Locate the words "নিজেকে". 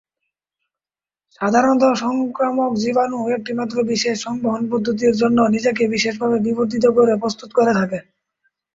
5.55-5.83